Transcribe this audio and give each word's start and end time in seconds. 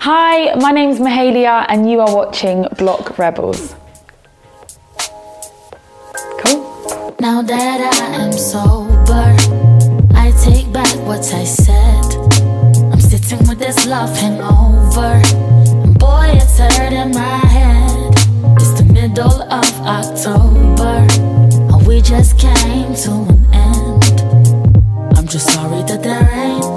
Hi, 0.00 0.54
my 0.54 0.70
name's 0.70 1.00
Mahalia, 1.00 1.66
and 1.68 1.90
you 1.90 1.98
are 1.98 2.14
watching 2.14 2.68
Block 2.78 3.18
Rebels. 3.18 3.74
Cool. 6.38 7.16
Now 7.18 7.42
that 7.42 7.80
I 7.80 8.14
am 8.22 8.32
sober, 8.32 9.34
I 10.14 10.30
take 10.44 10.72
back 10.72 10.94
what 11.04 11.26
I 11.34 11.42
said. 11.42 12.04
I'm 12.92 13.00
sitting 13.00 13.48
with 13.48 13.58
this 13.58 13.86
love 13.86 14.16
hangover. 14.16 15.20
And 15.82 15.98
boy, 15.98 16.30
it's 16.32 16.58
hurting 16.58 17.12
my 17.12 17.38
head. 17.50 18.14
It's 18.54 18.80
the 18.80 18.84
middle 18.84 19.42
of 19.42 19.66
October, 19.82 21.06
and 21.74 21.86
we 21.88 22.02
just 22.02 22.38
came 22.38 22.94
to 22.94 23.10
an 23.10 23.46
end. 23.52 25.18
I'm 25.18 25.26
just 25.26 25.50
sorry 25.52 25.82
that 25.82 26.04
there 26.04 26.30
ain't 26.30 26.67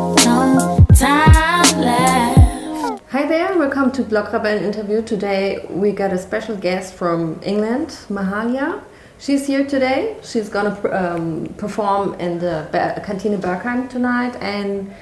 welcome 3.82 4.04
to 4.04 4.08
Block 4.08 4.32
Rebel 4.32 4.64
interview. 4.64 5.02
Today 5.02 5.66
we 5.68 5.92
got 5.92 6.14
a 6.14 6.18
special 6.20 6.56
guest 6.56 6.94
from 6.94 7.40
England, 7.42 7.88
Mahalia. 8.10 8.84
She's 9.18 9.48
here 9.48 9.66
today. 9.66 10.18
She's 10.22 10.50
gonna 10.50 10.76
um, 10.92 11.48
perform 11.58 12.14
in 12.20 12.38
the 12.38 12.68
Ber- 12.72 13.02
Kantine 13.04 13.42
Berghain 13.42 13.90
tonight. 13.90 14.36
And 14.40 14.94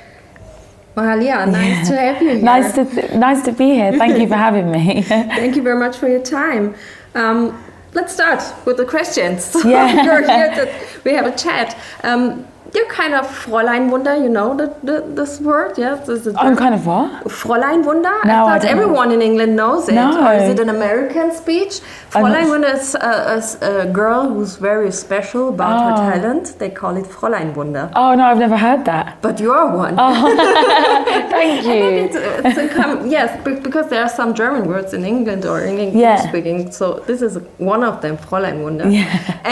Mahalia, 0.96 1.52
nice 1.52 1.90
to 1.90 1.98
have 1.98 2.22
you 2.22 2.30
here. 2.30 2.42
Nice 2.42 2.74
to 2.76 2.86
th- 2.86 3.12
nice 3.16 3.44
to 3.44 3.52
be 3.52 3.72
here. 3.72 3.92
Thank 3.98 4.18
you 4.18 4.30
for 4.30 4.36
having 4.36 4.72
me. 4.72 5.02
Thank 5.42 5.58
you 5.58 5.62
very 5.62 5.78
much 5.78 5.98
for 5.98 6.08
your 6.08 6.24
time. 6.24 6.74
Um, 7.16 7.62
let's 7.92 8.14
start 8.14 8.42
with 8.66 8.78
the 8.78 8.86
questions. 8.86 9.58
Yeah. 9.66 10.04
You're 10.06 10.26
here 10.26 10.56
to, 10.56 11.02
we 11.04 11.12
have 11.16 11.26
a 11.26 11.36
chat. 11.36 11.78
Um, 12.06 12.48
you're 12.76 12.88
kind 12.90 13.14
of 13.16 13.26
Fräulein 13.28 13.90
Wunder, 13.92 14.16
you 14.18 14.30
know 14.30 14.56
the, 14.56 14.68
the, 14.84 15.02
this 15.20 15.40
word, 15.40 15.78
yes? 15.78 16.08
Is 16.10 16.28
it 16.28 16.36
I'm 16.38 16.56
kind 16.56 16.76
of 16.76 16.86
what? 16.86 17.24
Fräulein 17.26 17.84
Wunder? 17.86 18.16
No, 18.26 18.46
I 18.46 18.56
I 18.56 18.60
thought 18.60 18.64
know. 18.64 18.70
everyone 18.76 19.12
in 19.12 19.22
England 19.22 19.56
knows 19.56 19.90
it. 19.90 19.96
No. 19.96 20.08
Or 20.28 20.34
is 20.34 20.50
it 20.50 20.60
an 20.60 20.70
American 20.70 21.32
speech? 21.42 21.74
Fräulein 22.12 22.50
Wunder 22.50 22.70
is 22.80 22.96
a, 22.96 23.42
a, 23.62 23.82
a 23.84 23.86
girl 24.02 24.22
who's 24.34 24.56
very 24.58 24.92
special 24.92 25.50
about 25.50 25.76
her 25.86 25.94
Oh. 25.94 26.12
talent. 26.12 26.46
They 26.60 26.70
call 26.82 26.98
it 26.98 27.06
Fräulein 27.06 27.54
Wunder. 27.56 27.86
Oh 27.96 28.14
no, 28.16 28.24
I've 28.26 28.38
never 28.46 28.58
heard 28.58 28.86
that. 28.86 29.22
But 29.22 29.40
you're 29.40 29.68
one. 29.86 29.96
Oh. 29.98 30.14
Thank 31.36 31.66
you. 31.66 31.84
It's, 32.04 32.16
it's 32.60 32.74
com- 32.76 33.08
yes, 33.10 33.30
because 33.44 33.88
there 33.90 34.02
are 34.04 34.10
some 34.10 34.34
German 34.34 34.68
words 34.68 34.94
in 34.94 35.04
England 35.06 35.46
or 35.46 35.62
in 35.62 35.78
English 35.80 36.02
Yeah. 36.02 36.18
speaking. 36.30 36.72
So 36.72 36.86
this 37.08 37.22
is 37.22 37.38
one 37.58 37.84
of 37.84 38.02
them, 38.02 38.18
Fräulein 38.18 38.64
Wunder. 38.64 38.86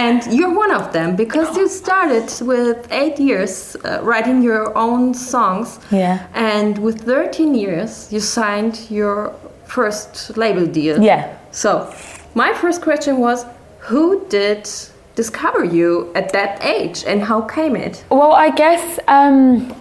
And 0.05 0.19
you're 0.37 0.53
one 0.53 0.71
of 0.71 0.91
them 0.93 1.15
because 1.15 1.55
you 1.57 1.67
started 1.67 2.27
with 2.45 2.87
eight 2.91 3.06
years 3.19 3.75
uh, 3.83 3.99
writing 4.03 4.41
your 4.41 4.77
own 4.77 5.13
songs. 5.13 5.79
Yeah. 5.91 6.27
And 6.33 6.77
with 6.77 7.01
13 7.01 7.55
years, 7.55 8.11
you 8.11 8.19
signed 8.19 8.89
your 8.89 9.33
first 9.65 10.37
label 10.37 10.65
deal. 10.65 11.01
Yeah. 11.01 11.37
So 11.51 11.93
my 12.35 12.53
first 12.53 12.81
question 12.81 13.17
was, 13.17 13.45
who 13.79 14.25
did 14.29 14.69
discover 15.15 15.63
you 15.63 16.11
at 16.13 16.31
that 16.31 16.63
age, 16.63 17.03
and 17.07 17.23
how 17.23 17.41
came 17.41 17.75
it? 17.75 18.03
Well, 18.09 18.33
I 18.33 18.49
guess 18.51 18.99
um, 19.07 19.73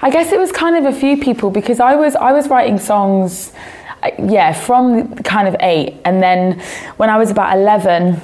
I 0.00 0.10
guess 0.10 0.32
it 0.32 0.38
was 0.38 0.50
kind 0.52 0.76
of 0.76 0.94
a 0.94 0.96
few 0.98 1.16
people 1.16 1.50
because 1.50 1.80
I 1.80 1.94
was 1.94 2.16
I 2.16 2.32
was 2.32 2.48
writing 2.48 2.78
songs, 2.78 3.52
uh, 4.02 4.10
yeah, 4.18 4.52
from 4.52 5.14
kind 5.16 5.46
of 5.46 5.56
eight, 5.60 5.96
and 6.04 6.22
then 6.22 6.60
when 6.96 7.10
I 7.10 7.18
was 7.18 7.30
about 7.30 7.56
eleven. 7.56 8.20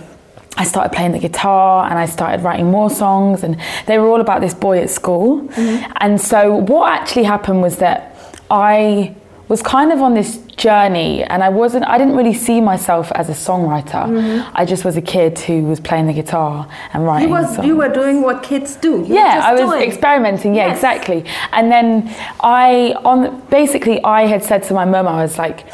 I 0.56 0.64
started 0.64 0.92
playing 0.94 1.12
the 1.12 1.18
guitar 1.18 1.88
and 1.88 1.98
I 1.98 2.06
started 2.06 2.42
writing 2.44 2.70
more 2.70 2.90
songs, 2.90 3.42
and 3.42 3.56
they 3.86 3.98
were 3.98 4.06
all 4.08 4.20
about 4.20 4.40
this 4.40 4.54
boy 4.54 4.78
at 4.78 4.90
school. 4.90 5.40
Mm-hmm. 5.48 5.92
And 5.96 6.20
so, 6.20 6.54
what 6.56 6.92
actually 6.92 7.24
happened 7.24 7.60
was 7.62 7.76
that 7.78 8.16
I 8.50 9.14
was 9.48 9.60
kind 9.62 9.92
of 9.92 10.00
on 10.00 10.14
this 10.14 10.38
journey, 10.56 11.22
and 11.24 11.42
I 11.42 11.48
wasn't, 11.50 11.84
I 11.86 11.98
didn't 11.98 12.16
really 12.16 12.32
see 12.32 12.60
myself 12.60 13.10
as 13.12 13.28
a 13.28 13.32
songwriter. 13.32 14.06
Mm-hmm. 14.06 14.50
I 14.54 14.64
just 14.64 14.84
was 14.84 14.96
a 14.96 15.02
kid 15.02 15.38
who 15.40 15.64
was 15.64 15.80
playing 15.80 16.06
the 16.06 16.12
guitar 16.14 16.66
and 16.92 17.04
writing. 17.04 17.28
You 17.28 17.34
was 17.34 17.54
songs. 17.56 17.66
you 17.66 17.76
were 17.76 17.92
doing 17.92 18.22
what 18.22 18.42
kids 18.42 18.76
do. 18.76 18.92
You 18.92 18.96
were 19.08 19.14
Yeah, 19.16 19.40
I 19.44 19.52
was 19.52 19.60
doing. 19.60 19.82
experimenting. 19.82 20.54
Yeah, 20.54 20.68
Yes. 20.68 20.76
exactly. 20.76 21.24
And 21.52 21.70
then 21.70 22.14
I 22.40 22.94
on 23.04 23.40
basically 23.50 24.02
I 24.04 24.22
had 24.26 24.42
said 24.44 24.62
to 24.68 24.74
my 24.74 24.84
mum, 24.86 25.06
I 25.08 25.20
was 25.22 25.36
like, 25.36 25.66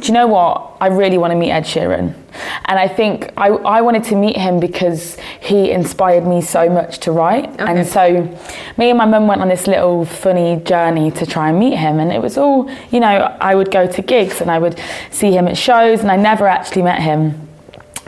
"Do 0.00 0.08
you 0.08 0.14
know 0.14 0.26
what? 0.26 0.76
I 0.80 0.88
really 0.88 1.18
want 1.18 1.32
to 1.32 1.36
meet 1.36 1.50
Ed 1.50 1.64
Sheeran." 1.64 2.14
And 2.66 2.78
I 2.78 2.88
think 2.88 3.32
I, 3.36 3.48
I 3.48 3.80
wanted 3.80 4.04
to 4.04 4.16
meet 4.16 4.36
him 4.36 4.60
because 4.60 5.16
he 5.40 5.70
inspired 5.70 6.26
me 6.26 6.40
so 6.40 6.68
much 6.68 6.98
to 7.00 7.12
write. 7.12 7.48
Okay. 7.60 7.64
And 7.64 7.86
so 7.86 8.22
me 8.76 8.90
and 8.90 8.98
my 8.98 9.04
mum 9.04 9.26
went 9.26 9.40
on 9.40 9.48
this 9.48 9.66
little 9.66 10.04
funny 10.04 10.56
journey 10.64 11.10
to 11.12 11.26
try 11.26 11.50
and 11.50 11.58
meet 11.58 11.76
him. 11.76 11.98
And 11.98 12.12
it 12.12 12.22
was 12.22 12.38
all, 12.38 12.70
you 12.90 13.00
know, 13.00 13.36
I 13.40 13.54
would 13.54 13.70
go 13.70 13.86
to 13.86 14.02
gigs 14.02 14.40
and 14.40 14.50
I 14.50 14.58
would 14.58 14.80
see 15.10 15.32
him 15.32 15.48
at 15.48 15.56
shows, 15.56 16.00
and 16.00 16.10
I 16.10 16.16
never 16.16 16.46
actually 16.46 16.82
met 16.82 17.00
him 17.00 17.48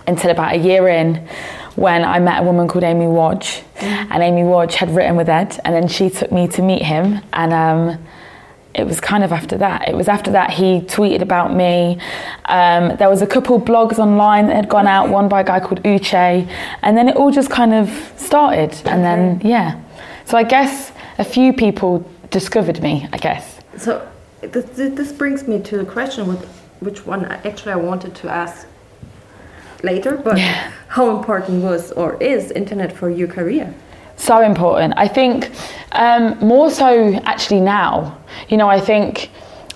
until 0.06 0.30
about 0.30 0.54
a 0.54 0.58
year 0.58 0.88
in 0.88 1.26
when 1.74 2.04
I 2.04 2.18
met 2.18 2.42
a 2.42 2.44
woman 2.44 2.68
called 2.68 2.84
Amy 2.84 3.06
Wadge. 3.06 3.62
And 3.80 4.22
Amy 4.22 4.44
Wadge 4.44 4.74
had 4.76 4.94
written 4.94 5.16
with 5.16 5.28
Ed, 5.28 5.58
and 5.64 5.74
then 5.74 5.88
she 5.88 6.10
took 6.10 6.30
me 6.30 6.46
to 6.48 6.62
meet 6.62 6.82
him. 6.82 7.20
And 7.32 7.52
um, 7.52 8.06
it 8.74 8.84
was 8.86 9.00
kind 9.00 9.22
of 9.22 9.32
after 9.32 9.58
that. 9.58 9.88
It 9.88 9.94
was 9.94 10.08
after 10.08 10.30
that 10.32 10.50
he 10.50 10.80
tweeted 10.80 11.20
about 11.22 11.54
me. 11.54 11.98
Um, 12.46 12.96
there 12.96 13.10
was 13.10 13.22
a 13.22 13.26
couple 13.26 13.60
blogs 13.60 13.98
online 13.98 14.46
that 14.46 14.56
had 14.56 14.68
gone 14.68 14.86
out, 14.86 15.08
one 15.10 15.28
by 15.28 15.40
a 15.40 15.44
guy 15.44 15.60
called 15.60 15.82
Uche. 15.82 16.48
And 16.82 16.96
then 16.96 17.08
it 17.08 17.16
all 17.16 17.30
just 17.30 17.50
kind 17.50 17.74
of 17.74 17.88
started. 18.16 18.74
And 18.86 19.04
then, 19.04 19.40
yeah. 19.44 19.80
So 20.24 20.38
I 20.38 20.42
guess 20.44 20.92
a 21.18 21.24
few 21.24 21.52
people 21.52 22.08
discovered 22.30 22.82
me, 22.82 23.06
I 23.12 23.18
guess. 23.18 23.60
So 23.76 24.06
this, 24.40 24.64
this 24.74 25.12
brings 25.12 25.46
me 25.46 25.60
to 25.60 25.76
the 25.78 25.84
question, 25.84 26.26
with, 26.26 26.44
which 26.80 27.04
one 27.06 27.26
actually 27.26 27.72
I 27.72 27.76
wanted 27.76 28.14
to 28.16 28.28
ask 28.30 28.66
later, 29.82 30.16
but 30.16 30.38
Yeah. 30.38 30.70
how 30.88 31.16
important 31.16 31.62
was 31.62 31.92
or 31.92 32.16
is 32.22 32.50
internet 32.52 32.92
for 32.92 33.10
your 33.10 33.28
career? 33.28 33.74
so 34.16 34.40
important. 34.40 34.94
I 34.96 35.08
think 35.08 35.50
um, 35.92 36.38
more 36.38 36.70
so 36.70 37.14
actually 37.24 37.60
now. 37.60 38.16
You 38.48 38.56
know, 38.56 38.68
I 38.68 38.80
think 38.80 39.30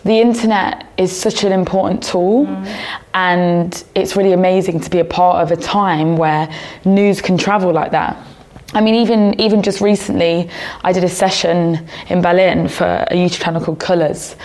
the 0.05 0.21
internet 0.21 0.87
is 0.97 1.11
such 1.15 1.43
an 1.43 1.53
important 1.53 2.03
tool, 2.03 2.47
and 3.15 3.85
it's 3.95 4.15
really 4.15 4.33
amazing 4.33 4.81
to 4.81 4.91
be 4.91 5.01
a 5.01 5.05
part 5.05 5.43
of 5.43 5.57
a 5.57 5.61
time 5.61 6.17
where 6.17 6.49
news 6.85 7.21
can 7.21 7.37
travel 7.37 7.73
like 7.73 7.91
that. 7.91 8.17
I 8.73 8.81
mean, 8.81 8.95
even 8.95 9.41
even 9.41 9.63
just 9.63 9.81
recently, 9.81 10.51
I 10.83 10.93
did 10.93 11.03
a 11.03 11.09
session 11.09 11.89
in 12.09 12.21
Berlin 12.21 12.69
for 12.69 13.07
a 13.11 13.15
YouTube 13.15 13.43
channel 13.43 13.61
called 13.65 13.81
Colors, 13.81 14.37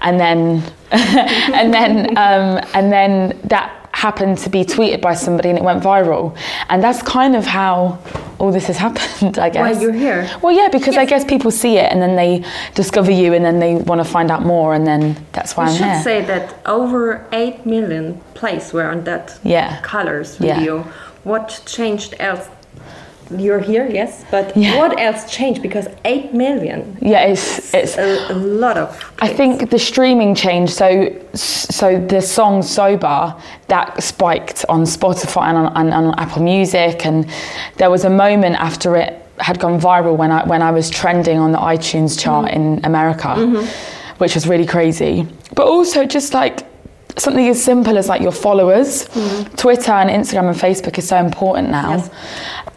and 0.00 0.18
then 0.18 0.62
and 0.90 1.72
then 1.74 2.16
um, 2.16 2.64
and 2.74 2.92
then 2.92 3.38
that 3.44 3.88
happened 3.92 4.38
to 4.38 4.48
be 4.48 4.64
tweeted 4.64 5.00
by 5.00 5.14
somebody 5.14 5.50
and 5.50 5.58
it 5.58 5.64
went 5.64 5.82
viral, 5.82 6.36
and 6.68 6.82
that's 6.82 7.02
kind 7.02 7.34
of 7.36 7.44
how 7.44 7.98
all 8.40 8.50
this 8.52 8.66
has 8.66 8.78
happened. 8.86 9.38
I 9.38 9.50
guess. 9.50 9.76
Why 9.76 9.80
you're 9.82 9.92
here? 10.06 10.28
Well, 10.42 10.54
yeah, 10.60 10.68
because 10.68 10.96
I 10.96 11.04
guess 11.04 11.24
people 11.24 11.50
see 11.50 11.76
it 11.76 11.92
and 11.92 12.00
then 12.02 12.16
they 12.16 12.42
discover 12.74 13.10
you 13.10 13.34
and 13.34 13.44
then 13.44 13.58
they 13.60 13.74
want 13.90 14.00
to 14.04 14.08
find 14.16 14.30
out 14.30 14.42
more, 14.44 14.74
and 14.74 14.86
then 14.86 15.02
that's 15.32 15.56
why 15.56 15.64
I 15.64 15.68
I'm 15.68 15.76
should 15.76 15.86
here. 15.86 16.02
say 16.02 16.18
that 16.32 16.54
over 16.66 17.24
8 17.32 17.66
million 17.66 18.20
plays 18.34 18.72
were 18.72 18.88
on 18.90 19.04
that 19.04 19.38
Yeah. 19.44 19.78
colors 19.82 20.36
Yeah. 20.40 20.54
video. 20.58 20.84
What 21.24 21.62
changed 21.66 22.14
else? 22.18 22.48
You're 23.36 23.60
here, 23.60 23.86
yes, 23.86 24.24
but 24.30 24.56
Yeah. 24.56 24.76
what 24.78 24.98
else 24.98 25.30
changed? 25.30 25.62
Because 25.62 25.86
8 26.04 26.34
million, 26.34 26.96
yeah, 27.00 27.20
it's 27.26 27.72
it's. 27.74 27.96
a, 27.96 28.32
a 28.32 28.34
lot 28.34 28.76
of. 28.76 29.12
I 29.20 29.28
think 29.28 29.70
the 29.70 29.78
streaming 29.78 30.34
changed. 30.34 30.72
So, 30.72 31.14
so 31.34 31.98
the 31.98 32.20
song 32.20 32.62
"Sober" 32.62 33.34
that 33.68 34.02
spiked 34.02 34.64
on 34.68 34.82
Spotify 34.82 35.48
and 35.48 35.58
on, 35.58 35.76
and 35.76 35.94
on 35.94 36.18
Apple 36.18 36.42
Music, 36.42 37.06
and 37.06 37.26
there 37.76 37.90
was 37.90 38.04
a 38.04 38.10
moment 38.10 38.56
after 38.56 38.96
it 38.96 39.24
had 39.38 39.58
gone 39.58 39.80
viral 39.80 40.16
when 40.16 40.30
I 40.30 40.44
when 40.46 40.62
I 40.62 40.70
was 40.70 40.90
trending 40.90 41.38
on 41.38 41.52
the 41.52 41.58
iTunes 41.58 42.18
chart 42.18 42.46
mm-hmm. 42.46 42.78
in 42.78 42.84
America, 42.84 43.28
mm-hmm. 43.28 43.64
which 44.18 44.34
was 44.34 44.46
really 44.46 44.66
crazy. 44.66 45.26
But 45.54 45.66
also 45.66 46.04
just 46.04 46.34
like 46.34 46.69
something 47.20 47.48
as 47.48 47.62
simple 47.62 47.98
as 47.98 48.08
like 48.08 48.22
your 48.22 48.32
followers, 48.32 49.04
Twitter 49.56 49.92
and 49.92 50.10
Instagram 50.10 50.48
and 50.50 50.58
Facebook 50.58 50.98
is 50.98 51.06
so 51.06 51.16
important 51.16 51.70
now. 51.70 51.96
Yes. 51.96 52.10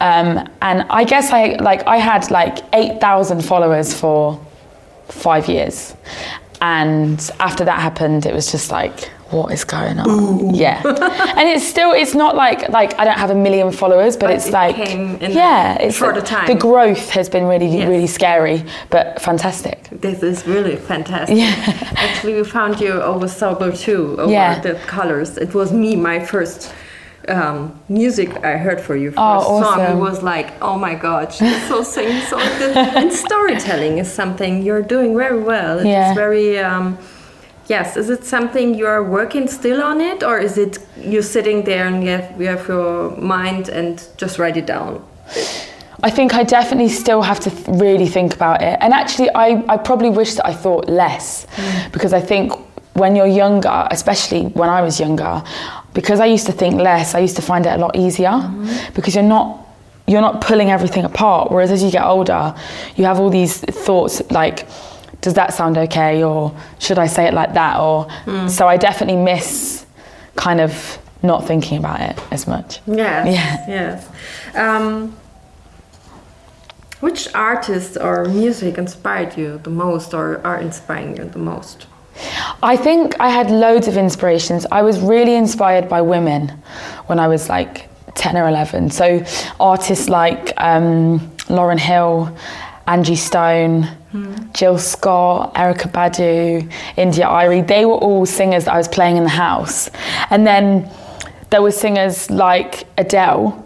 Um, 0.01 0.49
and 0.61 0.83
I 0.89 1.03
guess 1.03 1.31
I 1.31 1.55
like 1.61 1.85
I 1.87 1.97
had 1.97 2.29
like 2.29 2.59
eight 2.73 2.99
thousand 2.99 3.43
followers 3.43 3.93
for 3.93 4.39
five 5.07 5.47
years. 5.47 5.95
And 6.61 7.19
after 7.39 7.65
that 7.65 7.79
happened, 7.79 8.25
it 8.25 8.33
was 8.33 8.51
just 8.51 8.71
like, 8.71 9.09
what 9.33 9.51
is 9.51 9.63
going 9.63 9.99
on? 9.99 10.53
Yeah. 10.55 10.81
and 11.37 11.49
it's 11.49 11.65
still, 11.67 11.91
it's 11.91 12.13
not 12.13 12.35
like, 12.35 12.69
like 12.69 12.97
I 12.99 13.03
don't 13.05 13.17
have 13.17 13.31
a 13.31 13.35
million 13.35 13.71
followers, 13.71 14.15
but, 14.15 14.27
But 14.27 14.35
it's 14.35 14.47
it 14.47 14.53
like, 14.53 14.77
yeah, 15.33 15.77
it's 15.81 15.99
like- 15.99 16.23
time. 16.25 16.47
The 16.47 16.55
growth 16.55 17.09
has 17.09 17.27
been 17.29 17.45
really, 17.45 17.67
Yes. 17.77 17.87
really 17.89 18.07
scary, 18.07 18.63
but 18.89 19.21
fantastic. 19.21 19.77
This 19.91 20.21
is 20.23 20.45
really 20.47 20.75
fantastic. 20.75 21.37
Yeah. 21.37 21.53
Actually, 22.05 22.35
we 22.35 22.43
found 22.43 22.79
you 22.79 22.91
over 23.11 23.27
Sober 23.27 23.71
too, 23.71 24.15
over 24.19 24.31
Yeah. 24.31 24.59
the 24.59 24.75
colors. 24.87 25.37
It 25.37 25.53
was 25.53 25.71
me, 25.73 25.95
my 25.95 26.19
first 26.23 26.73
um, 27.29 27.73
music 27.89 28.29
I 28.43 28.57
heard 28.57 28.79
for 28.81 28.95
you. 28.95 29.09
First 29.11 29.19
Oh, 29.19 29.61
song. 29.63 29.79
It 29.79 29.95
was 29.95 30.21
like, 30.23 30.51
oh 30.61 30.77
my 30.77 30.93
god, 30.95 31.33
she's 31.33 31.67
so 31.67 31.81
singing 31.83 32.21
so 32.23 32.37
good. 32.59 32.75
and 32.99 33.11
storytelling 33.13 33.97
is 33.97 34.11
something 34.11 34.61
you're 34.61 34.81
doing 34.81 35.15
very 35.17 35.41
well. 35.41 35.79
It's 35.79 35.87
Yeah. 35.87 36.13
very. 36.13 36.59
Um, 36.59 36.97
Yes, 37.67 37.97
is 37.97 38.09
it 38.09 38.25
something 38.25 38.75
you're 38.75 39.03
working 39.03 39.47
still 39.47 39.81
on 39.81 40.01
it, 40.01 40.23
or 40.23 40.37
is 40.37 40.57
it 40.57 40.79
you're 40.97 41.23
sitting 41.23 41.63
there 41.63 41.87
and 41.87 42.03
you 42.03 42.09
have, 42.09 42.41
you 42.41 42.47
have 42.47 42.67
your 42.67 43.15
mind 43.17 43.69
and 43.69 44.05
just 44.17 44.37
write 44.37 44.57
it 44.57 44.65
down? 44.65 45.01
I 46.03 46.09
think 46.09 46.33
I 46.33 46.43
definitely 46.43 46.89
still 46.89 47.21
have 47.21 47.39
to 47.41 47.49
th- 47.49 47.67
really 47.79 48.07
think 48.07 48.35
about 48.35 48.61
it. 48.61 48.77
And 48.81 48.93
actually, 48.93 49.29
I, 49.33 49.63
I 49.69 49.77
probably 49.77 50.09
wish 50.09 50.33
that 50.35 50.45
I 50.45 50.53
thought 50.53 50.89
less 50.89 51.45
mm. 51.55 51.91
because 51.93 52.11
I 52.11 52.19
think 52.19 52.51
when 52.93 53.15
you're 53.15 53.25
younger, 53.27 53.87
especially 53.89 54.47
when 54.47 54.69
I 54.69 54.81
was 54.81 54.99
younger, 54.99 55.41
because 55.93 56.19
I 56.19 56.25
used 56.25 56.45
to 56.47 56.51
think 56.51 56.75
less, 56.75 57.15
I 57.15 57.19
used 57.19 57.37
to 57.37 57.41
find 57.41 57.65
it 57.65 57.69
a 57.69 57.77
lot 57.77 57.95
easier 57.95 58.31
mm-hmm. 58.31 58.93
because 58.93 59.15
you're 59.15 59.23
not 59.23 59.59
you're 60.05 60.21
not 60.21 60.41
pulling 60.41 60.69
everything 60.69 61.05
apart. 61.05 61.49
Whereas 61.49 61.71
as 61.71 61.81
you 61.81 61.89
get 61.89 62.03
older, 62.03 62.53
you 62.97 63.05
have 63.05 63.21
all 63.21 63.29
these 63.29 63.59
thoughts 63.59 64.21
like, 64.31 64.67
does 65.23 65.33
that 65.33 65.53
sound 65.53 65.77
okay, 65.77 66.23
or 66.23 66.55
should 66.79 66.99
I 66.99 67.07
say 67.07 67.25
it 67.25 67.33
like 67.33 67.53
that, 67.53 67.79
or 67.79 68.07
so 68.47 68.67
I 68.67 68.77
definitely 68.77 69.21
miss 69.23 69.85
kind 70.35 70.59
of 70.61 70.99
not 71.23 71.47
thinking 71.47 71.77
about 71.77 72.01
it 72.01 72.19
as 72.31 72.45
much. 72.47 72.81
Yes. 72.85 73.27
Yeah. 73.27 73.65
Yes. 73.67 74.09
Um, 74.55 75.15
which 76.99 77.33
artist 77.33 77.97
or 77.99 78.25
music 78.25 78.77
inspired 78.77 79.37
you 79.37 79.59
the 79.63 79.69
most, 79.69 80.13
or 80.13 80.45
are 80.45 80.59
inspiring 80.59 81.17
you 81.17 81.25
the 81.25 81.39
most? 81.39 81.87
I 82.61 82.75
think 82.77 83.19
I 83.19 83.29
had 83.29 83.49
loads 83.49 83.87
of 83.87 83.97
inspirations. 83.97 84.65
I 84.71 84.81
was 84.83 84.99
really 84.99 85.35
inspired 85.35 85.87
by 85.89 86.01
women 86.01 86.49
when 87.07 87.19
I 87.19 87.27
was 87.27 87.49
like 87.49 87.89
10 88.15 88.37
or 88.37 88.47
11. 88.47 88.91
So 88.91 89.23
artists 89.59 90.09
like 90.09 90.53
um, 90.57 91.19
Lauryn 91.47 91.79
Hill, 91.79 92.35
Angie 92.87 93.15
Stone, 93.15 93.87
Jill 94.53 94.77
Scott, 94.77 95.53
Erykah 95.55 95.91
Badu, 95.91 96.71
India.Arie, 96.97 97.61
they 97.61 97.85
were 97.85 97.93
all 97.95 98.25
singers 98.25 98.65
that 98.65 98.73
I 98.73 98.77
was 98.77 98.87
playing 98.87 99.17
in 99.17 99.23
the 99.23 99.29
house. 99.29 99.89
And 100.29 100.45
then 100.45 100.89
there 101.49 101.61
were 101.61 101.71
singers 101.71 102.29
like 102.29 102.85
Adele. 102.97 103.59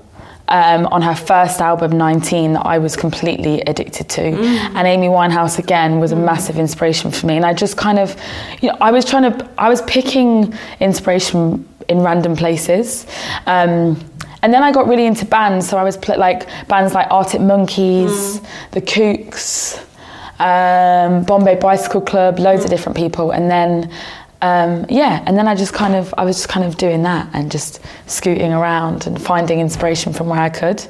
Um, 0.50 0.86
on 0.86 1.02
her 1.02 1.14
first 1.14 1.60
album 1.60 1.98
19 1.98 2.54
that 2.54 2.66
I 2.66 2.78
was 2.78 2.96
completely 2.96 3.60
addicted 3.64 4.08
to. 4.12 4.22
And 4.22 4.88
Amy 4.88 5.08
Winehouse 5.08 5.60
again 5.60 6.00
was 6.00 6.14
a 6.14 6.16
massive 6.16 6.58
inspiration 6.58 7.12
for 7.12 7.28
me. 7.28 7.36
And 7.36 7.46
I 7.46 7.54
just 7.54 7.76
kind 7.76 8.00
of 8.00 8.16
you 8.62 8.70
know 8.70 8.78
I 8.80 8.92
was 8.92 9.04
trying 9.04 9.30
to 9.30 9.50
I 9.58 9.68
was 9.68 9.82
picking 9.82 10.58
inspiration 10.80 11.68
in 11.90 12.00
random 12.00 12.38
places. 12.38 13.06
Um, 13.46 14.00
and 14.44 14.54
then 14.54 14.64
I 14.64 14.72
got 14.72 14.88
really 14.88 15.06
into 15.06 15.26
bands 15.26 15.68
so 15.68 15.78
I 15.78 15.84
was 15.84 15.98
pl- 15.98 16.20
like 16.20 16.48
bands 16.68 16.94
like 16.94 17.08
Arctic 17.12 17.42
Monkeys 17.42 18.42
The 18.72 18.82
Kooks 18.82 19.84
um, 20.40 21.24
Bombay 21.24 21.56
Bicycle 21.56 22.02
Club, 22.02 22.40
loads 22.40 22.64
of 22.64 22.70
different 22.70 22.98
people, 22.98 23.32
and 23.32 23.50
then 23.50 23.92
um, 24.42 24.86
yeah, 24.88 25.24
and 25.26 25.36
then 25.36 25.48
I 25.48 25.56
just 25.56 25.74
kind 25.74 25.96
of 25.96 26.14
I 26.18 26.24
was 26.24 26.38
just 26.38 26.50
kind 26.50 26.66
of 26.66 26.78
doing 26.78 27.04
that 27.04 27.28
and 27.34 27.52
just 27.52 27.80
scooting 28.06 28.54
around 28.54 29.08
and 29.08 29.20
finding 29.20 29.60
inspiration 29.60 30.14
from 30.14 30.28
where 30.28 30.40
I 30.40 30.50
could. 30.50 30.86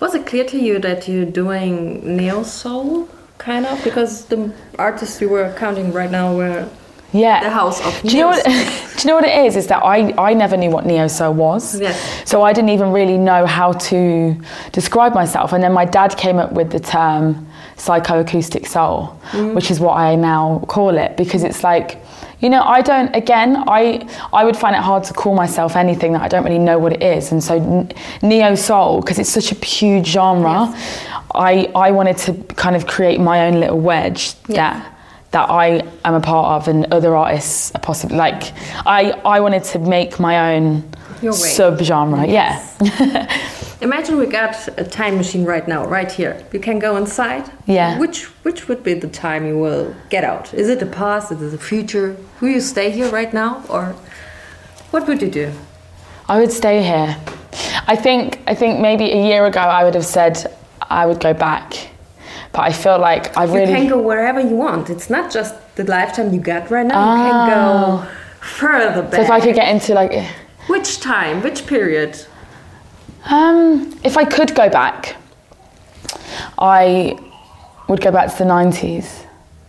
Was 0.00 0.14
it 0.14 0.26
clear 0.26 0.44
to 0.44 0.58
you 0.58 0.78
that 0.80 1.08
you're 1.08 1.24
doing 1.24 2.16
neo 2.16 2.42
soul, 2.42 3.08
kind 3.38 3.64
of? 3.64 3.82
Because 3.82 4.26
the 4.26 4.52
artists 4.78 5.20
you 5.22 5.30
were 5.30 5.54
counting 5.56 5.90
right 5.90 6.10
now 6.10 6.36
were 6.36 6.68
Yeah. 7.16 7.42
the 7.42 7.50
house 7.50 7.80
of 7.86 8.02
Do 8.02 8.16
you 8.16 8.22
know 8.22 8.28
what? 8.28 8.44
do 8.96 9.02
you 9.02 9.06
know 9.08 9.14
what 9.14 9.24
it 9.24 9.44
is? 9.46 9.56
Is 9.56 9.66
that 9.68 9.82
I 9.84 10.12
I 10.18 10.34
never 10.34 10.56
knew 10.56 10.70
what 10.70 10.86
neo 10.86 11.08
soul 11.08 11.34
was. 11.34 11.80
Yes. 11.80 12.28
So 12.28 12.42
I 12.42 12.52
didn't 12.52 12.70
even 12.70 12.92
really 12.92 13.18
know 13.18 13.46
how 13.46 13.72
to 13.72 14.36
describe 14.72 15.14
myself. 15.14 15.52
And 15.52 15.62
then 15.62 15.72
my 15.72 15.84
dad 15.84 16.16
came 16.16 16.38
up 16.38 16.52
with 16.52 16.70
the 16.70 16.80
term 16.80 17.46
psychoacoustic 17.76 18.66
soul, 18.66 19.18
mm. 19.30 19.54
which 19.54 19.70
is 19.70 19.80
what 19.80 19.96
I 19.96 20.16
now 20.16 20.64
call 20.66 20.96
it 20.96 21.16
because 21.16 21.42
it's 21.42 21.62
like, 21.62 22.00
you 22.40 22.50
know, 22.50 22.62
I 22.62 22.82
don't. 22.82 23.14
Again, 23.14 23.64
I 23.66 24.06
I 24.32 24.44
would 24.44 24.56
find 24.56 24.76
it 24.76 24.82
hard 24.82 25.04
to 25.04 25.14
call 25.14 25.34
myself 25.34 25.76
anything 25.76 26.12
that 26.12 26.22
I 26.22 26.28
don't 26.28 26.44
really 26.44 26.58
know 26.58 26.78
what 26.78 26.92
it 26.92 27.02
is. 27.02 27.32
And 27.32 27.42
so 27.42 27.88
neo 28.22 28.54
soul 28.54 29.00
because 29.00 29.18
it's 29.18 29.30
such 29.30 29.52
a 29.52 29.64
huge 29.64 30.06
genre. 30.06 30.74
I 31.34 31.70
I 31.74 31.90
wanted 31.92 32.18
to 32.18 32.34
kind 32.54 32.76
of 32.76 32.86
create 32.86 33.20
my 33.20 33.46
own 33.46 33.60
little 33.60 33.80
wedge 33.80 34.34
that 34.44 34.95
that 35.30 35.50
I 35.50 35.82
am 36.04 36.14
a 36.14 36.20
part 36.20 36.62
of 36.62 36.68
and 36.68 36.86
other 36.92 37.16
artists 37.16 37.72
are 37.74 37.80
possibly 37.80 38.16
like 38.16 38.52
I 38.86 39.12
I 39.24 39.40
wanted 39.40 39.64
to 39.64 39.78
make 39.78 40.18
my 40.20 40.54
own 40.54 40.82
subgenre. 41.20 42.28
Yeah. 42.28 42.62
Imagine 43.82 44.16
we 44.16 44.26
got 44.26 44.68
a 44.78 44.84
time 44.84 45.16
machine 45.16 45.44
right 45.44 45.68
now, 45.68 45.86
right 45.86 46.10
here. 46.10 46.42
You 46.52 46.60
can 46.60 46.78
go 46.78 46.96
inside. 46.96 47.50
Yeah. 47.66 47.98
Which 47.98 48.24
which 48.44 48.68
would 48.68 48.82
be 48.82 48.94
the 48.94 49.08
time 49.08 49.46
you 49.46 49.58
will 49.58 49.94
get 50.08 50.24
out? 50.24 50.54
Is 50.54 50.68
it 50.68 50.80
the 50.80 50.86
past? 50.86 51.30
Is 51.32 51.42
it 51.42 51.50
the 51.50 51.58
future? 51.58 52.16
Will 52.40 52.48
you 52.48 52.60
stay 52.60 52.90
here 52.90 53.10
right 53.10 53.32
now, 53.34 53.62
or 53.68 53.94
what 54.90 55.06
would 55.06 55.20
you 55.20 55.30
do? 55.30 55.52
I 56.28 56.38
would 56.40 56.52
stay 56.52 56.82
here. 56.82 57.16
I 57.86 57.96
think 57.96 58.40
I 58.46 58.54
think 58.54 58.80
maybe 58.80 59.12
a 59.12 59.26
year 59.28 59.44
ago 59.46 59.60
I 59.60 59.84
would 59.84 59.94
have 59.94 60.06
said 60.06 60.52
I 60.82 61.06
would 61.06 61.20
go 61.20 61.34
back. 61.34 61.90
But 62.56 62.62
I 62.62 62.72
feel 62.72 62.98
like 62.98 63.36
I've 63.36 63.50
You 63.50 63.66
can 63.66 63.86
go 63.86 64.00
wherever 64.00 64.40
you 64.40 64.56
want. 64.56 64.88
It's 64.88 65.10
not 65.10 65.30
just 65.30 65.54
the 65.76 65.84
lifetime 65.84 66.32
you 66.32 66.40
got 66.40 66.70
right 66.70 66.86
now. 66.86 67.14
You 67.14 67.30
can 67.30 67.50
go 67.50 68.08
further 68.40 69.02
back. 69.02 69.12
so 69.16 69.20
if 69.20 69.30
I 69.30 69.40
could 69.40 69.54
get 69.54 69.68
into 69.68 69.92
like 69.92 70.12
Which 70.66 71.00
time? 71.00 71.42
Which 71.42 71.66
period? 71.66 72.18
um 73.28 73.92
if 74.04 74.16
I 74.16 74.24
could 74.24 74.54
go 74.54 74.70
back 74.70 75.16
I 76.58 77.18
would 77.88 78.00
go 78.00 78.10
back 78.10 78.30
to 78.32 78.38
the 78.38 78.44
90s. 78.44 79.25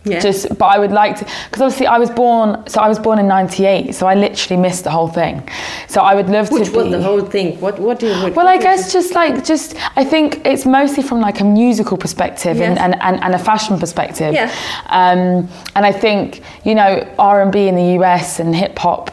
Yeah. 0.08 0.20
Just, 0.20 0.48
but 0.58 0.66
I 0.66 0.78
would 0.78 0.92
like 0.92 1.16
to, 1.18 1.24
because 1.24 1.62
obviously 1.62 1.86
I 1.86 1.98
was 1.98 2.10
born. 2.10 2.64
So 2.68 2.80
I 2.80 2.88
was 2.88 2.98
born 2.98 3.18
in 3.18 3.28
'98, 3.28 3.94
so 3.94 4.06
I 4.06 4.14
literally 4.14 4.60
missed 4.60 4.84
the 4.84 4.90
whole 4.90 5.08
thing. 5.08 5.48
So 5.88 6.00
I 6.00 6.14
would 6.14 6.28
love 6.28 6.50
Which 6.50 6.66
to 6.66 6.70
be. 6.72 6.76
was 6.78 6.90
the 6.90 7.02
whole 7.02 7.20
thing? 7.20 7.60
What 7.60 7.78
what 7.78 7.98
do 8.00 8.06
you? 8.06 8.22
What, 8.22 8.34
Well, 8.36 8.48
I 8.48 8.54
what 8.56 8.62
guess 8.62 8.92
just 8.92 9.14
like 9.14 9.44
just 9.44 9.74
I 9.96 10.04
think 10.04 10.40
it's 10.44 10.64
mostly 10.66 11.02
from 11.02 11.20
like 11.20 11.40
a 11.40 11.44
musical 11.44 11.96
perspective 11.96 12.56
Yes. 12.56 12.68
and, 12.68 12.78
and, 12.78 13.02
and, 13.02 13.22
and 13.24 13.34
a 13.34 13.38
fashion 13.38 13.78
perspective. 13.78 14.32
Yeah. 14.34 14.50
Um, 14.88 15.48
and 15.76 15.84
I 15.86 15.92
think 15.92 16.42
you 16.64 16.74
know 16.74 16.90
R 17.18 17.42
and 17.42 17.52
B 17.52 17.68
in 17.68 17.74
the 17.74 17.88
US 18.02 18.40
and 18.40 18.54
hip 18.54 18.78
hop 18.78 19.10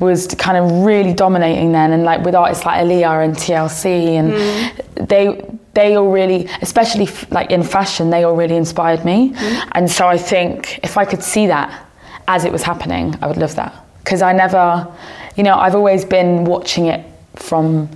was 0.00 0.26
kind 0.38 0.56
of 0.56 0.84
really 0.84 1.12
dominating 1.12 1.72
then, 1.72 1.92
and 1.92 2.04
like 2.04 2.24
with 2.24 2.34
artists 2.34 2.64
like 2.64 2.80
Aaliyah 2.84 3.24
and 3.24 3.34
TLC, 3.36 3.84
and 4.18 4.32
Mm. 4.32 5.08
they 5.08 5.57
they 5.74 5.94
all 5.96 6.10
really, 6.10 6.48
especially 6.62 7.04
f- 7.04 7.30
like 7.30 7.50
in 7.50 7.62
fashion, 7.62 8.10
they 8.10 8.24
all 8.24 8.34
really 8.36 8.56
inspired 8.56 9.04
me. 9.04 9.30
Mm. 9.32 9.68
And 9.72 9.90
so 9.90 10.06
I 10.08 10.18
think 10.18 10.80
if 10.82 10.96
I 10.96 11.04
could 11.04 11.22
see 11.22 11.46
that 11.46 11.86
as 12.26 12.44
it 12.44 12.52
was 12.52 12.62
happening, 12.62 13.14
I 13.22 13.26
would 13.26 13.36
love 13.36 13.54
that 13.56 13.74
because 14.04 14.22
I 14.22 14.32
never, 14.32 14.86
you 15.36 15.42
know, 15.44 15.56
I've 15.56 15.74
always 15.74 16.04
been 16.04 16.44
watching 16.44 16.86
it 16.86 17.04
from 17.36 17.88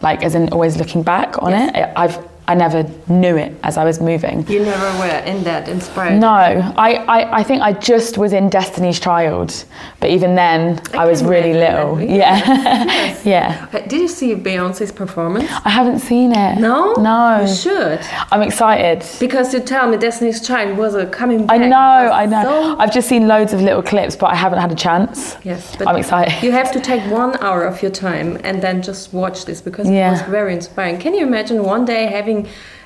like 0.00 0.22
as 0.24 0.34
in 0.34 0.48
always 0.52 0.76
looking 0.76 1.02
back 1.02 1.40
on 1.42 1.50
Yes. 1.52 1.70
it. 1.76 1.92
I've 1.96 2.18
I 2.48 2.54
never 2.54 2.82
knew 3.08 3.36
it 3.36 3.52
as 3.62 3.76
I 3.78 3.84
was 3.84 4.00
moving. 4.00 4.46
You 4.48 4.60
never 4.64 4.98
were 4.98 5.18
in 5.24 5.44
that 5.44 5.68
inspired. 5.68 6.18
No, 6.18 6.28
I, 6.28 6.94
I, 7.16 7.38
I 7.38 7.42
think 7.44 7.62
I 7.62 7.72
just 7.72 8.18
was 8.18 8.32
in 8.32 8.48
Destiny's 8.50 8.98
Child, 8.98 9.64
but 10.00 10.10
even 10.10 10.34
then 10.34 10.80
I, 10.92 11.02
I 11.02 11.06
was 11.06 11.22
really 11.22 11.54
little. 11.54 11.96
that, 11.96 12.08
Yeah, 12.08 13.16
yeah. 13.24 13.68
Uh, 13.72 13.78
Did 13.86 14.00
you 14.00 14.08
see 14.08 14.34
Beyonce's 14.34 14.90
performance? 14.90 15.48
I 15.64 15.70
haven't 15.70 16.00
seen 16.00 16.32
it. 16.32 16.58
No. 16.58 16.94
no. 16.94 17.42
You 17.42 17.54
should. 17.54 18.00
I'm 18.32 18.42
excited. 18.42 19.04
Because 19.20 19.54
you 19.54 19.60
tell 19.60 19.88
me 19.88 19.96
Destiny's 19.96 20.44
Child 20.46 20.76
was 20.76 20.94
a 20.96 21.06
coming 21.06 21.46
back. 21.46 21.60
I 21.60 21.68
know, 21.68 21.76
I 22.22 22.26
know. 22.26 22.42
so- 22.42 22.76
I've 22.78 22.92
just 22.92 23.08
seen 23.08 23.28
loads 23.28 23.52
of 23.52 23.60
little 23.60 23.82
clips, 23.82 24.16
but 24.16 24.26
I 24.26 24.34
haven't 24.34 24.58
had 24.58 24.72
a 24.72 24.74
chance. 24.86 25.36
yes, 25.44 25.76
but 25.76 25.86
I'm 25.86 25.96
excited. 25.96 26.42
You 26.42 26.50
have 26.52 26.72
to 26.72 26.80
take 26.80 27.02
one 27.10 27.36
hour 27.36 27.62
of 27.64 27.80
your 27.82 27.92
time 27.92 28.36
and 28.42 28.60
then 28.60 28.82
just 28.82 29.12
watch 29.12 29.44
this 29.44 29.60
because 29.60 29.88
Yeah. 29.88 30.08
it 30.08 30.12
was 30.12 30.22
very 30.22 30.52
inspiring. 30.52 30.98
Can 30.98 31.14
you 31.14 31.24
imagine 31.24 31.62
one 31.62 31.84
day 31.84 32.06
having 32.06 32.31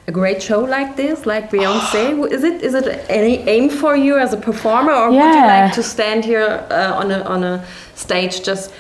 a 0.09 0.13
great 0.13 0.41
show 0.49 0.61
like 0.77 0.91
this, 0.97 1.27
like 1.33 1.45
Beyonce? 1.51 2.05
Is 2.37 2.43
it 2.51 2.57
is 2.69 2.75
it 2.81 2.87
any 3.21 3.37
aim 3.55 3.69
for 3.83 3.93
you 3.97 4.15
as 4.25 4.33
a 4.33 4.41
performer, 4.49 4.93
or 5.03 5.09
would 5.11 5.35
you 5.39 5.47
like 5.55 5.73
to 5.75 5.83
stand 5.83 6.21
here 6.25 6.49
uh, 6.71 7.01
on 7.01 7.11
a 7.11 7.21
on 7.35 7.41
a 7.53 7.57
stage 7.95 8.35
just 8.51 8.73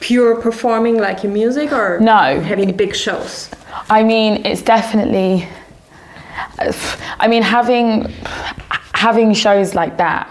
pure 0.00 0.32
performing 0.46 0.96
like 1.06 1.18
your 1.24 1.32
music, 1.32 1.68
or 1.72 1.98
No. 2.00 2.40
having 2.50 2.70
big 2.76 2.94
shows? 2.94 3.48
I 3.98 4.02
mean, 4.02 4.32
it's 4.48 4.62
definitely. 4.62 5.32
I 7.24 7.26
mean, 7.28 7.42
having 7.42 8.12
having 8.94 9.34
shows 9.34 9.74
like 9.74 9.96
that 9.98 10.24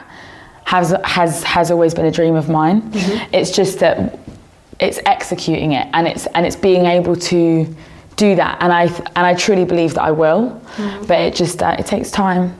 has 0.65 0.87
has 1.03 1.43
has 1.43 1.71
always 1.71 1.93
been 1.93 2.05
a 2.05 2.11
dream 2.19 2.35
of 2.35 2.47
mine. 2.49 2.81
It's 3.31 3.51
just 3.51 3.79
that 3.79 4.19
it's 4.79 4.99
executing 5.05 5.71
it, 5.79 5.87
and 5.93 6.07
it's 6.07 6.25
and 6.35 6.45
it's 6.45 6.55
being 6.55 6.85
able 6.85 7.15
to 7.31 7.41
do 8.15 8.35
that, 8.35 8.57
and 8.61 8.71
I 8.71 8.83
and 9.15 9.25
I 9.25 9.33
truly 9.33 9.65
believe 9.65 9.93
that 9.95 10.03
I 10.03 10.11
will. 10.11 10.61
But 11.07 11.19
it 11.21 11.35
just 11.35 11.61
uh, 11.61 11.75
it 11.79 11.85
takes 11.85 12.11
time, 12.11 12.55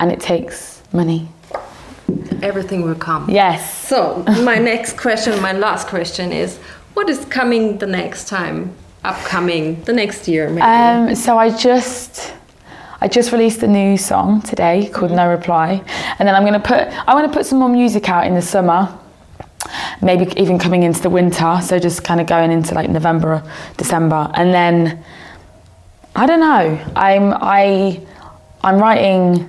and 0.00 0.10
it 0.12 0.20
takes 0.20 0.82
money. 0.92 1.28
Everything 2.42 2.82
will 2.82 2.94
come. 2.94 3.30
Yes. 3.30 3.86
So 3.88 4.22
my 4.42 4.58
next 4.58 4.96
question, 4.98 5.40
my 5.40 5.52
last 5.52 5.88
question 5.88 6.32
is, 6.32 6.58
what 6.94 7.08
is 7.08 7.24
coming 7.26 7.78
the 7.78 7.86
next 7.86 8.28
time? 8.28 8.74
Upcoming 9.04 9.82
the 9.82 9.92
next 9.92 10.28
year, 10.28 10.48
maybe. 10.48 10.62
Um, 10.62 11.14
so 11.16 11.36
I 11.36 11.50
just, 11.50 12.34
I 13.00 13.08
just 13.08 13.32
released 13.32 13.62
a 13.64 13.66
new 13.66 13.96
song 13.96 14.42
today 14.42 14.88
called 14.92 15.10
No 15.10 15.28
Reply, 15.28 15.82
and 16.18 16.28
then 16.28 16.34
I'm 16.36 16.44
gonna 16.44 16.60
put 16.60 16.86
I 17.08 17.14
want 17.14 17.30
to 17.32 17.36
put 17.36 17.46
some 17.46 17.58
more 17.58 17.68
music 17.68 18.08
out 18.08 18.26
in 18.26 18.34
the 18.34 18.42
summer. 18.42 18.96
Maybe 20.02 20.32
even 20.36 20.58
coming 20.58 20.82
into 20.82 21.00
the 21.00 21.10
winter, 21.10 21.60
so 21.62 21.78
just 21.78 22.02
kind 22.02 22.20
of 22.20 22.26
going 22.26 22.50
into 22.50 22.74
like 22.74 22.90
November, 22.90 23.34
or 23.34 23.42
December, 23.76 24.30
and 24.34 24.52
then 24.52 25.02
I 26.16 26.26
don't 26.26 26.40
know. 26.40 26.92
I'm 26.96 27.32
I 27.34 28.00
I'm 28.62 28.78
writing. 28.78 29.48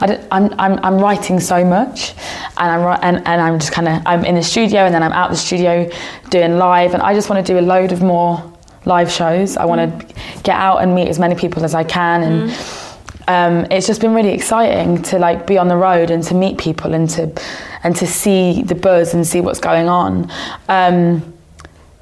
I 0.00 0.06
don't, 0.06 0.26
I'm, 0.32 0.54
I'm, 0.58 0.84
I'm 0.84 0.98
writing 0.98 1.38
so 1.38 1.64
much, 1.64 2.14
and 2.58 2.68
I'm 2.68 2.98
and, 3.02 3.16
and 3.26 3.40
I'm 3.40 3.60
just 3.60 3.72
kind 3.72 3.86
of 3.86 4.02
I'm 4.04 4.24
in 4.24 4.34
the 4.34 4.42
studio, 4.42 4.80
and 4.80 4.92
then 4.92 5.04
I'm 5.04 5.12
out 5.12 5.30
the 5.30 5.36
studio 5.36 5.88
doing 6.30 6.58
live, 6.58 6.94
and 6.94 7.02
I 7.02 7.14
just 7.14 7.30
want 7.30 7.46
to 7.46 7.52
do 7.52 7.58
a 7.60 7.62
load 7.62 7.92
of 7.92 8.02
more 8.02 8.52
live 8.86 9.10
shows. 9.10 9.56
I 9.56 9.64
want 9.64 9.80
to 9.80 10.06
mm. 10.06 10.42
get 10.42 10.56
out 10.56 10.78
and 10.78 10.94
meet 10.94 11.08
as 11.08 11.18
many 11.20 11.36
people 11.36 11.64
as 11.64 11.74
I 11.74 11.84
can, 11.84 12.22
and 12.24 12.50
mm. 12.50 12.83
Um, 13.28 13.66
it's 13.70 13.86
just 13.86 14.00
been 14.00 14.14
really 14.14 14.32
exciting 14.32 15.02
to 15.04 15.18
like 15.18 15.46
be 15.46 15.56
on 15.58 15.68
the 15.68 15.76
road 15.76 16.10
and 16.10 16.22
to 16.24 16.34
meet 16.34 16.58
people 16.58 16.94
and 16.94 17.08
to 17.10 17.30
and 17.82 17.96
to 17.96 18.06
see 18.06 18.62
the 18.62 18.74
buzz 18.74 19.14
and 19.14 19.26
see 19.26 19.40
what's 19.40 19.60
going 19.60 19.88
on. 19.88 20.30
Um, 20.68 21.32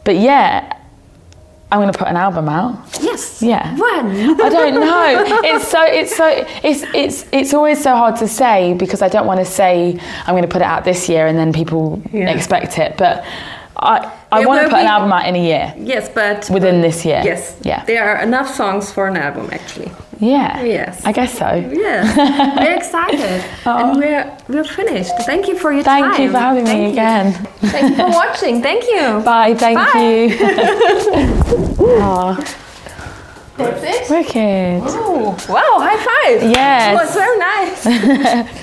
but 0.04 0.16
yeah, 0.16 0.78
I'm 1.70 1.80
going 1.80 1.92
to 1.92 1.98
put 1.98 2.08
an 2.08 2.16
album 2.16 2.48
out. 2.48 2.76
Yes. 3.00 3.40
Yeah. 3.42 3.72
When? 3.78 4.40
I 4.40 4.48
don't 4.48 4.74
know. 4.74 5.24
It's 5.44 5.68
so 5.68 5.82
it's 5.84 6.14
so 6.16 6.26
it's 6.62 6.82
it's 6.94 7.26
it's 7.32 7.54
always 7.54 7.82
so 7.82 7.96
hard 7.96 8.16
to 8.16 8.28
say 8.28 8.74
because 8.74 9.00
I 9.00 9.08
don't 9.08 9.26
want 9.26 9.40
to 9.40 9.46
say 9.46 9.98
I'm 10.26 10.34
going 10.34 10.42
to 10.42 10.48
put 10.48 10.60
it 10.60 10.66
out 10.66 10.84
this 10.84 11.08
year 11.08 11.26
and 11.26 11.38
then 11.38 11.52
people 11.52 12.02
Yeah. 12.12 12.30
expect 12.30 12.78
it. 12.78 12.96
But 12.98 13.24
I 13.76 14.12
I 14.32 14.46
want 14.46 14.62
to 14.62 14.68
put 14.68 14.78
an 14.80 14.86
album 14.86 15.12
out 15.12 15.26
in 15.26 15.34
a 15.36 15.42
year 15.44 15.74
Yes, 15.76 16.08
but 16.08 16.48
within 16.50 16.80
this 16.80 17.04
year. 17.04 17.20
Yes. 17.24 17.56
Yeah. 17.62 17.84
There 17.84 18.02
are 18.08 18.22
enough 18.22 18.48
songs 18.54 18.90
for 18.92 19.06
an 19.08 19.16
album, 19.16 19.48
actually. 19.52 19.90
Yeah. 20.20 20.62
Yes. 20.62 21.04
I 21.04 21.12
guess 21.12 21.36
so. 21.36 21.48
Yeah. 21.54 22.02
we're 22.64 22.76
excited, 22.76 23.20
and 23.66 23.96
oh. 23.96 23.98
we're 23.98 24.38
we're 24.48 24.64
finished. 24.64 25.12
Thank 25.26 25.48
you 25.48 25.56
for 25.58 25.72
your 25.72 25.80
Oh. 25.82 25.84
Thank 25.84 26.06
time. 26.14 26.22
you 26.22 26.30
for 26.30 26.38
having 26.38 26.64
Thank 26.64 26.78
me 26.78 26.84
you. 26.86 26.92
again. 26.92 27.32
Thank 27.74 27.90
you 27.90 27.96
for 27.96 28.10
watching. 28.10 28.62
Thank 28.62 28.84
you. 28.84 29.20
Bye. 29.24 29.54
Thank 29.54 29.78
Bye. 29.78 30.00
you. 30.00 31.98
Aw, 32.02 32.34
That's 33.56 33.82
it. 33.82 34.10
wicked. 34.10 34.82
Oh, 34.86 35.36
wow! 35.48 35.72
High 35.86 35.98
five. 36.10 36.50
Yes. 36.50 36.92
It 36.92 36.96
was 37.02 37.14
very 37.14 37.38
nice. 37.38 38.58